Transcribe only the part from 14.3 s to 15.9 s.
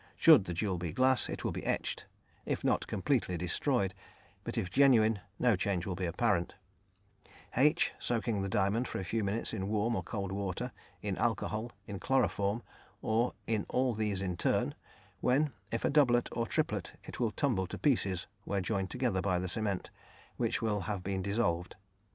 turn, when, if a